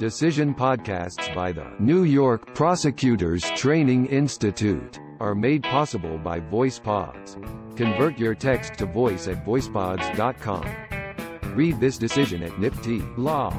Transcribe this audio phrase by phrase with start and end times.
[0.00, 7.36] Decision podcasts by the New York Prosecutors Training Institute are made possible by VoicePods.
[7.76, 11.54] Convert your text to voice at voicepods.com.
[11.54, 13.52] Read this decision at NYPTI Law.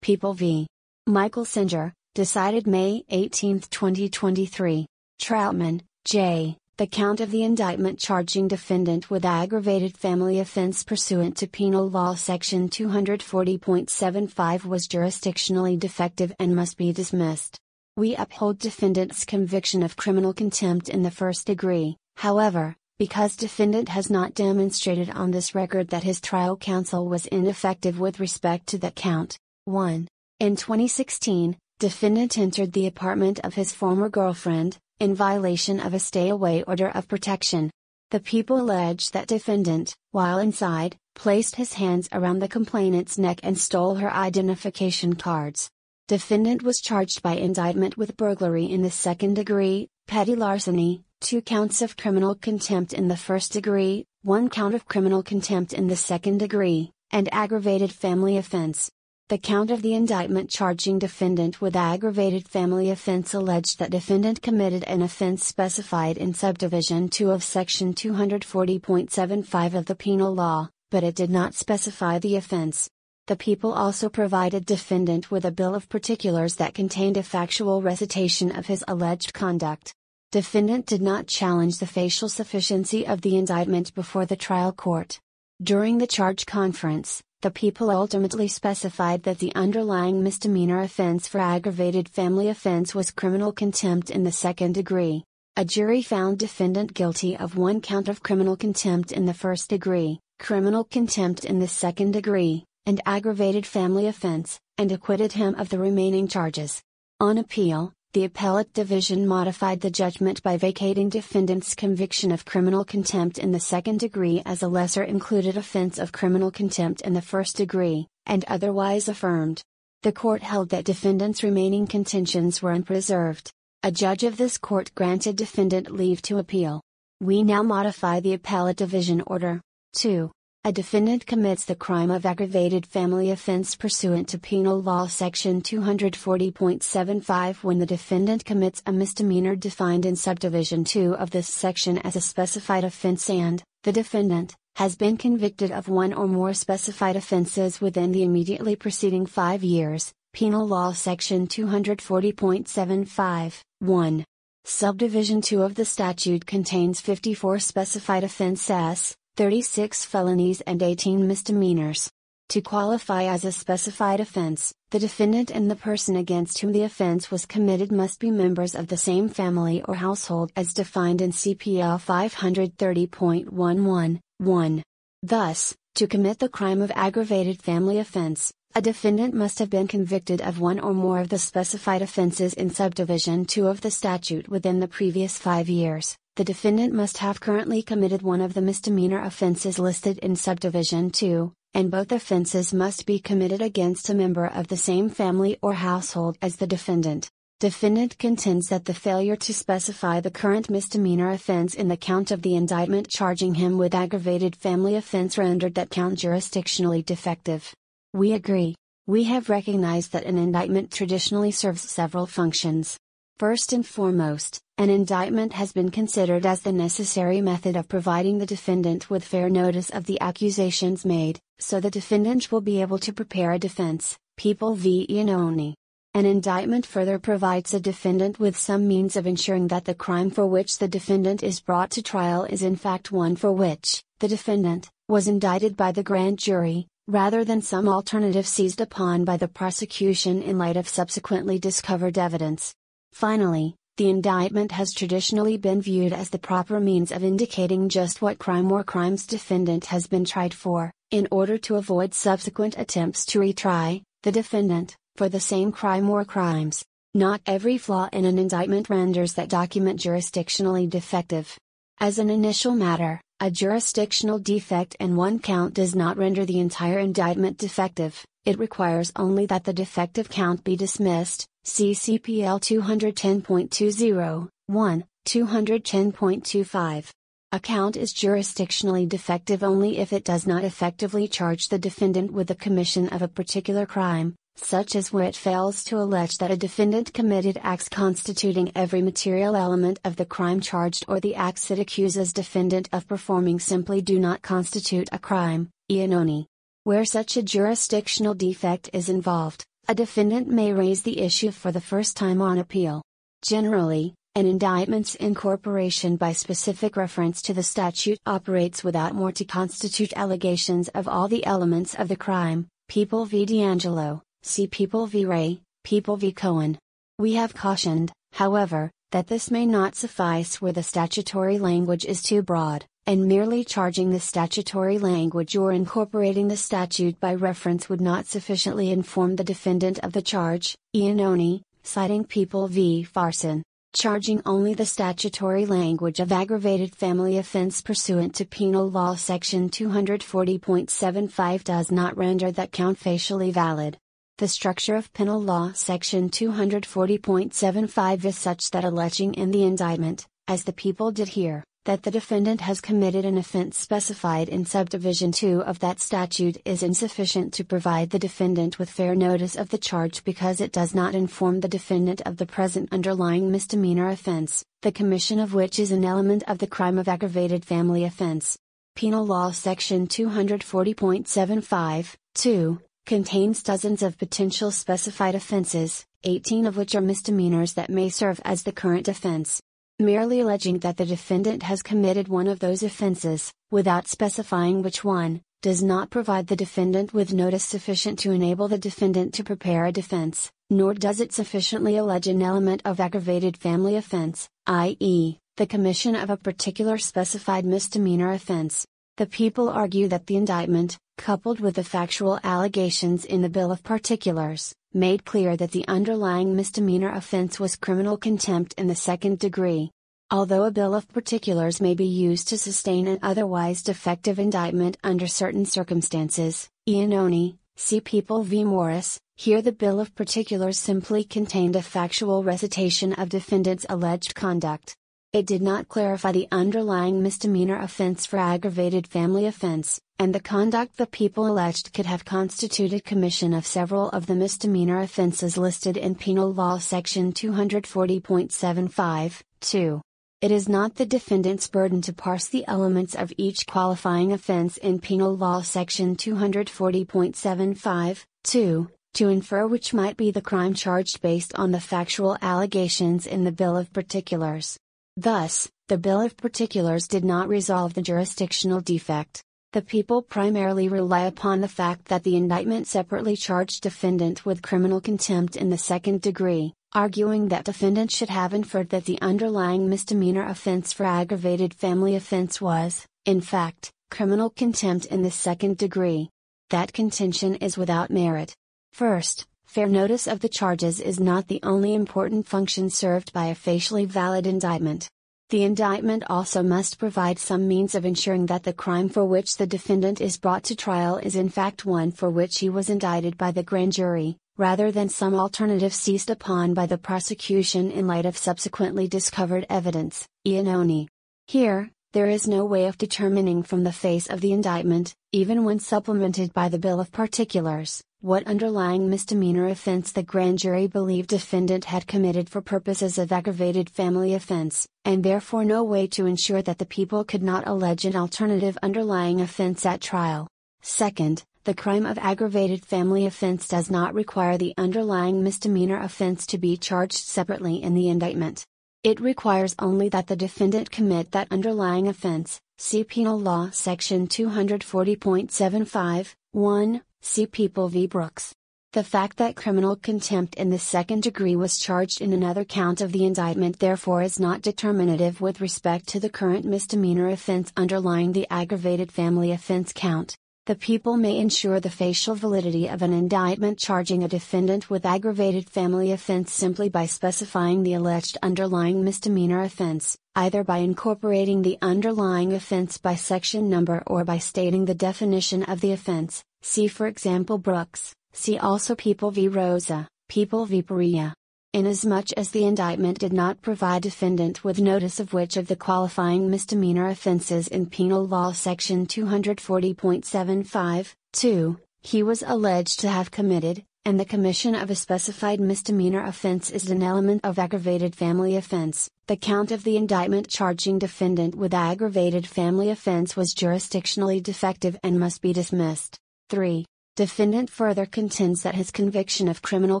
[0.02, 0.66] People v.
[1.06, 4.86] Michael Saenger, decided May 18, 2023.
[5.20, 6.58] Troutman, J.
[6.78, 12.14] The count of the indictment charging defendant with aggravated family offense pursuant to Penal Law
[12.14, 17.58] Section 240.75 was jurisdictionally defective and must be dismissed.
[17.96, 24.10] We uphold defendant's conviction of criminal contempt in the first degree, however, because defendant has
[24.10, 28.96] not demonstrated on this record that his trial counsel was ineffective with respect to that
[28.96, 29.38] count.
[29.64, 30.08] 1.
[30.40, 36.62] In 2016, defendant entered the apartment of his former girlfriend, in violation of a stay-away
[36.62, 37.70] order of protection.
[38.10, 43.58] The people allege that defendant, while inside, placed his hands around the complainant's neck and
[43.58, 45.70] stole her identification cards.
[46.08, 51.82] Defendant was charged by indictment with burglary in the second degree, petty larceny, two counts
[51.82, 56.38] of criminal contempt in the first degree, one count of criminal contempt in the second
[56.38, 58.90] degree, and aggravated family offense.
[59.28, 64.84] The count of the indictment charging defendant with aggravated family offense alleged that defendant committed
[64.84, 71.16] an offense specified in subdivision 2 of section 240.75 of the penal law, but it
[71.16, 72.88] did not specify the offense.
[73.26, 78.54] The people also provided defendant with a bill of particulars that contained a factual recitation
[78.54, 79.92] of his alleged conduct.
[80.30, 85.18] Defendant did not challenge the facial sufficiency of the indictment before the trial court.
[85.60, 92.08] During the charge conference, the people ultimately specified that the underlying misdemeanor offense for aggravated
[92.08, 95.22] family offense was criminal contempt in the second degree.
[95.56, 100.18] A jury found defendant guilty of one count of criminal contempt in the first degree,
[100.40, 105.78] criminal contempt in the second degree, and aggravated family offense, and acquitted him of the
[105.78, 106.82] remaining charges.
[107.20, 113.36] On appeal, the appellate division modified the judgment by vacating defendant's conviction of criminal contempt
[113.36, 117.58] in the second degree as a lesser included offense of criminal contempt in the first
[117.58, 119.60] degree, and otherwise affirmed.
[120.02, 123.50] The court held that defendant's remaining contentions were unpreserved.
[123.82, 126.80] A judge of this court granted defendant leave to appeal.
[127.20, 129.60] We now modify the appellate division order.
[129.96, 130.32] 2.
[130.66, 137.62] A defendant commits the crime of aggravated family offense pursuant to Penal Law Section 240.75
[137.62, 142.20] when the defendant commits a misdemeanor defined in Subdivision 2 of this section as a
[142.20, 148.10] specified offense and, the defendant, has been convicted of one or more specified offenses within
[148.10, 154.24] the immediately preceding five years, Penal Law Section 240.75, 1.
[154.64, 162.10] Subdivision 2 of the statute contains 54 specified offenses, 36 felonies and 18 misdemeanors.
[162.50, 167.30] To qualify as a specified offense, the defendant and the person against whom the offense
[167.30, 172.00] was committed must be members of the same family or household as defined in CPL
[172.00, 174.82] 530.11, 1.
[175.22, 180.40] Thus, to commit the crime of aggravated family offense, a defendant must have been convicted
[180.42, 184.78] of one or more of the specified offenses in Subdivision 2 of the statute within
[184.78, 189.78] the previous five years the defendant must have currently committed one of the misdemeanor offenses
[189.78, 194.76] listed in Subdivision 2, and both offenses must be committed against a member of the
[194.76, 197.30] same family or household as the defendant.
[197.58, 202.42] Defendant contends that the failure to specify the current misdemeanor offense in the count of
[202.42, 207.74] the indictment charging him with aggravated family offense rendered that count jurisdictionally defective.
[208.16, 208.74] We agree.
[209.06, 212.96] We have recognized that an indictment traditionally serves several functions.
[213.36, 218.46] First and foremost, an indictment has been considered as the necessary method of providing the
[218.46, 223.12] defendant with fair notice of the accusations made, so the defendant will be able to
[223.12, 225.06] prepare a defense, people v.
[225.10, 225.74] Iannone.
[226.14, 230.46] An indictment further provides a defendant with some means of ensuring that the crime for
[230.46, 234.88] which the defendant is brought to trial is in fact one for which, the defendant,
[235.06, 240.42] was indicted by the grand jury, rather than some alternative seized upon by the prosecution
[240.42, 242.74] in light of subsequently discovered evidence.
[243.12, 248.38] Finally, the indictment has traditionally been viewed as the proper means of indicating just what
[248.38, 253.38] crime or crimes defendant has been tried for, in order to avoid subsequent attempts to
[253.38, 256.84] retry the defendant for the same crime or crimes.
[257.14, 261.56] Not every flaw in an indictment renders that document jurisdictionally defective.
[261.98, 266.98] As an initial matter, a jurisdictional defect in one count does not render the entire
[266.98, 275.04] indictment defective, it requires only that the defective count be dismissed, See CPL 210.20, 1,
[275.26, 277.10] 210.25.
[277.50, 282.46] A count is jurisdictionally defective only if it does not effectively charge the defendant with
[282.46, 286.56] the commission of a particular crime, such as where it fails to allege that a
[286.56, 291.78] defendant committed acts constituting every material element of the crime charged or the acts it
[291.78, 296.46] accuses defendant of performing simply do not constitute a crime, Iannone.
[296.84, 301.80] Where such a jurisdictional defect is involved, a defendant may raise the issue for the
[301.80, 303.02] first time on appeal.
[303.42, 310.12] Generally, an indictment's incorporation by specific reference to the statute operates without more to constitute
[310.14, 313.44] allegations of all the elements of the crime, People v.
[313.44, 315.24] D'Angelo, see People v.
[315.24, 316.32] Ray, People v.
[316.32, 316.78] Cohen.
[317.18, 322.42] We have cautioned, however, that this may not suffice where the statutory language is too
[322.42, 328.26] broad, and merely charging the statutory language or incorporating the statute by reference would not
[328.26, 333.02] sufficiently inform the defendant of the charge, Iannone, citing People v.
[333.02, 333.62] Farson
[333.96, 341.64] charging only the statutory language of aggravated family offense pursuant to Penal Law Section 240.75
[341.64, 343.96] does not render that count facially valid.
[344.38, 350.64] The structure of Penal Law Section 240.75 is such that alleging in the indictment, as
[350.64, 355.62] the people did here, that the defendant has committed an offense specified in subdivision 2
[355.62, 360.22] of that statute is insufficient to provide the defendant with fair notice of the charge
[360.22, 365.38] because it does not inform the defendant of the present underlying misdemeanor offense, the commission
[365.38, 368.58] of which is an element of the crime of aggravated family offense.
[368.96, 377.00] Penal Law Section 240.75, 2, contains dozens of potential specified offenses, 18 of which are
[377.00, 379.62] misdemeanors that may serve as the current offense.
[379.98, 385.40] Merely alleging that the defendant has committed one of those offenses, without specifying which one,
[385.62, 389.92] does not provide the defendant with notice sufficient to enable the defendant to prepare a
[389.92, 396.14] defense, nor does it sufficiently allege an element of aggravated family offense, i.e., the commission
[396.14, 398.84] of a particular specified misdemeanor offense.
[399.16, 403.82] The people argue that the indictment, coupled with the factual allegations in the Bill of
[403.82, 409.90] Particulars, made clear that the underlying misdemeanor offense was criminal contempt in the second degree.
[410.30, 415.26] Although a bill of particulars may be used to sustain an otherwise defective indictment under
[415.26, 418.64] certain circumstances, Iannone, see People v.
[418.64, 424.96] Morris, here the bill of particulars simply contained a factual recitation of defendant's alleged conduct.
[425.32, 430.96] It did not clarify the underlying misdemeanor offense for aggravated family offense, and the conduct
[430.96, 436.14] the people alleged could have constituted commission of several of the misdemeanor offenses listed in
[436.14, 440.00] Penal Law Section 240.75, 2.
[440.40, 445.00] It is not the defendant's burden to parse the elements of each qualifying offense in
[445.00, 451.72] Penal Law Section 240.75, 2, to infer which might be the crime charged based on
[451.72, 454.78] the factual allegations in the Bill of Particulars.
[455.18, 459.42] Thus, the Bill of Particulars did not resolve the jurisdictional defect.
[459.72, 465.00] The people primarily rely upon the fact that the indictment separately charged defendant with criminal
[465.00, 470.46] contempt in the second degree, arguing that defendant should have inferred that the underlying misdemeanor
[470.46, 476.28] offense for aggravated family offense was, in fact, criminal contempt in the second degree.
[476.68, 478.54] That contention is without merit.
[478.92, 483.54] First, fair notice of the charges is not the only important function served by a
[483.54, 485.10] facially valid indictment.
[485.50, 489.66] The indictment also must provide some means of ensuring that the crime for which the
[489.66, 493.52] defendant is brought to trial is in fact one for which he was indicted by
[493.52, 498.36] the grand jury, rather than some alternative seized upon by the prosecution in light of
[498.36, 501.06] subsequently discovered evidence, Iannone.
[501.46, 505.78] Here, there is no way of determining from the face of the indictment, even when
[505.78, 511.84] supplemented by the Bill of Particulars, what underlying misdemeanor offense the grand jury believed defendant
[511.84, 516.78] had committed for purposes of aggravated family offense, and therefore no way to ensure that
[516.78, 520.48] the people could not allege an alternative underlying offense at trial.
[520.82, 526.58] Second, the crime of aggravated family offense does not require the underlying misdemeanor offense to
[526.58, 528.64] be charged separately in the indictment.
[529.04, 536.34] It requires only that the defendant commit that underlying offense, see Penal Law Section 240.75,
[536.50, 538.06] 1, see People v.
[538.06, 538.54] Brooks.
[538.92, 543.12] The fact that criminal contempt in the second degree was charged in another count of
[543.12, 548.46] the indictment therefore is not determinative with respect to the current misdemeanor offense underlying the
[548.50, 550.34] aggravated family offense count.
[550.66, 555.70] The people may ensure the facial validity of an indictment charging a defendant with aggravated
[555.70, 562.52] family offense simply by specifying the alleged underlying misdemeanor offense, either by incorporating the underlying
[562.52, 567.58] offense by section number or by stating the definition of the offense, see for example
[567.58, 569.46] Brooks, see also People v.
[569.46, 570.82] Rosa, People v.
[570.82, 571.32] Perea.
[571.72, 576.50] Inasmuch as the indictment did not provide defendant with notice of which of the qualifying
[576.50, 584.18] misdemeanor offenses in Penal Law Section 240.75, 2, he was alleged to have committed, and
[584.18, 589.08] the commission of a specified misdemeanor offense is an element of aggravated family offense.
[589.28, 595.20] The count of the indictment charging defendant with aggravated family offense was jurisdictionally defective and
[595.20, 596.18] must be dismissed.
[596.48, 596.84] 3.
[597.16, 600.00] Defendant further contends that his conviction of criminal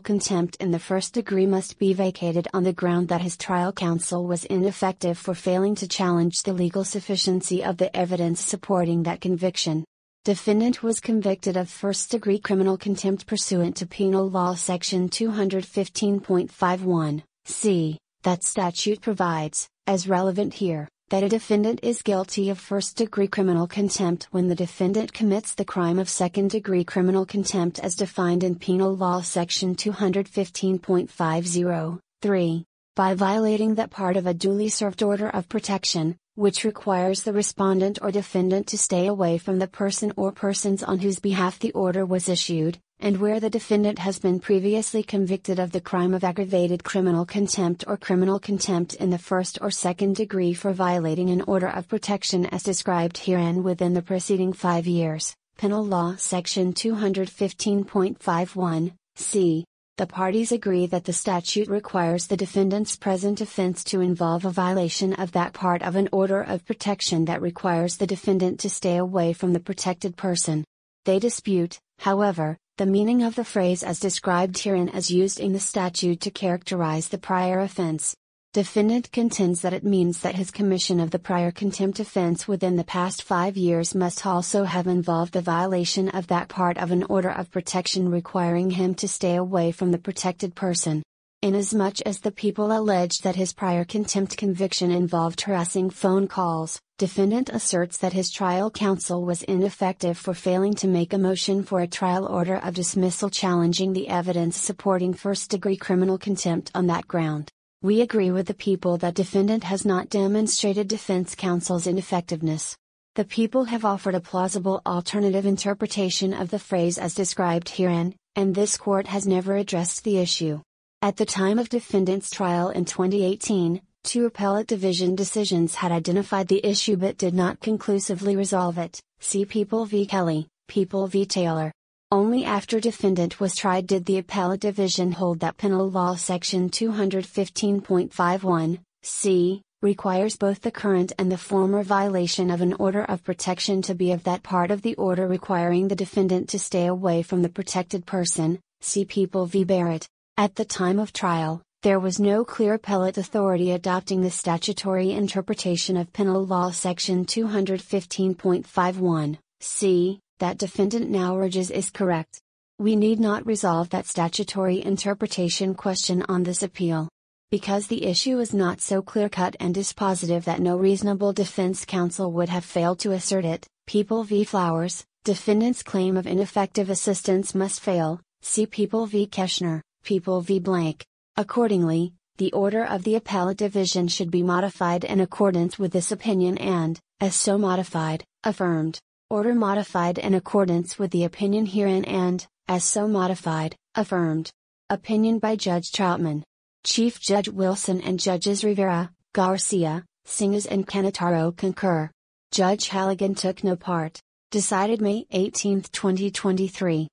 [0.00, 4.26] contempt in the first degree must be vacated on the ground that his trial counsel
[4.26, 9.84] was ineffective for failing to challenge the legal sufficiency of the evidence supporting that conviction.
[10.24, 17.98] Defendant was convicted of first degree criminal contempt pursuant to Penal Law Section 215.51, c.
[18.24, 23.68] That statute provides, as relevant here, that a defendant is guilty of first degree criminal
[23.68, 28.56] contempt when the defendant commits the crime of second degree criminal contempt as defined in
[28.56, 32.64] Penal Law Section 215.50, 3,
[32.96, 37.98] by violating that part of a duly served order of protection, which requires the respondent
[38.00, 42.06] or defendant to stay away from the person or persons on whose behalf the order
[42.06, 46.84] was issued, and where the defendant has been previously convicted of the crime of aggravated
[46.84, 51.68] criminal contempt or criminal contempt in the first or second degree for violating an order
[51.68, 55.34] of protection as described herein within the preceding five years.
[55.58, 59.64] Penal Law Section 215.51, c.
[59.98, 65.14] The parties agree that the statute requires the defendant's present offense to involve a violation
[65.14, 69.32] of that part of an order of protection that requires the defendant to stay away
[69.32, 70.66] from the protected person.
[71.06, 75.60] They dispute, however, the meaning of the phrase as described herein as used in the
[75.60, 78.14] statute to characterize the prior offense.
[78.56, 82.84] Defendant contends that it means that his commission of the prior contempt offense within the
[82.84, 87.28] past five years must also have involved the violation of that part of an order
[87.28, 91.02] of protection requiring him to stay away from the protected person.
[91.42, 97.50] Inasmuch as the people allege that his prior contempt conviction involved harassing phone calls, defendant
[97.50, 101.86] asserts that his trial counsel was ineffective for failing to make a motion for a
[101.86, 107.52] trial order of dismissal challenging the evidence supporting first degree criminal contempt on that ground.
[107.82, 112.74] We agree with the people that defendant has not demonstrated defense counsel's ineffectiveness.
[113.16, 118.54] The people have offered a plausible alternative interpretation of the phrase as described herein, and
[118.54, 120.62] this court has never addressed the issue.
[121.02, 126.64] At the time of defendant's trial in 2018, two appellate division decisions had identified the
[126.64, 129.00] issue but did not conclusively resolve it.
[129.20, 130.06] See People v.
[130.06, 131.26] Kelly, People v.
[131.26, 131.72] Taylor.
[132.12, 138.78] Only after defendant was tried did the appellate division hold that penal law section 215.51,
[139.02, 143.96] c, requires both the current and the former violation of an order of protection to
[143.96, 147.48] be of that part of the order requiring the defendant to stay away from the
[147.48, 149.64] protected person, see People v.
[149.64, 150.06] Barrett.
[150.36, 155.96] At the time of trial, there was no clear appellate authority adopting the statutory interpretation
[155.96, 162.40] of penal law section 215.51, c, that defendant now urges is correct.
[162.78, 167.08] We need not resolve that statutory interpretation question on this appeal.
[167.50, 172.32] Because the issue is not so clear cut and dispositive that no reasonable defense counsel
[172.32, 174.44] would have failed to assert it, People v.
[174.44, 179.26] Flowers, defendant's claim of ineffective assistance must fail, see People v.
[179.26, 180.58] Keschner, People v.
[180.58, 181.06] Blank.
[181.36, 186.58] Accordingly, the order of the appellate division should be modified in accordance with this opinion
[186.58, 188.98] and, as so modified, affirmed.
[189.28, 194.52] Order modified in accordance with the opinion herein and, as so modified, affirmed.
[194.88, 196.44] Opinion by Judge Troutman.
[196.84, 202.08] Chief Judge Wilson and Judges Rivera, Garcia, Singas and Cannataro concur.
[202.52, 204.20] Judge Halligan took no part.
[204.52, 207.08] Decided May 18, 2023.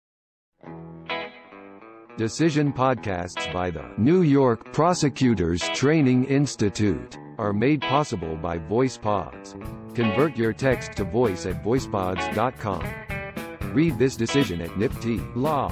[2.16, 9.54] Decision podcasts by the New York Prosecutors Training Institute are made possible by VoicePods.
[9.96, 12.88] Convert your text to voice at voicepods.com.
[13.74, 15.70] Read this decision at NYPTI Law.